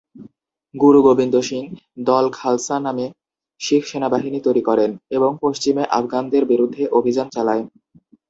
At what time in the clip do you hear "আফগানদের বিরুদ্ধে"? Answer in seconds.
5.99-6.83